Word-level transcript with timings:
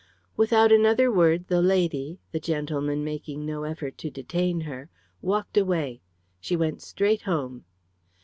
Without 0.35 0.71
another 0.71 1.11
word 1.11 1.47
the 1.47 1.61
lady, 1.61 2.17
the 2.31 2.39
gentleman 2.39 3.03
making 3.03 3.45
no 3.45 3.65
effort 3.65 3.99
to 3.99 4.09
detain 4.09 4.61
her, 4.61 4.89
walked 5.21 5.57
away. 5.57 6.01
She 6.39 6.55
went 6.55 6.81
straight 6.81 7.21
home. 7.21 7.65